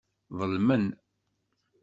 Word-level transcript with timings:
Ḍelmen. 0.39 0.85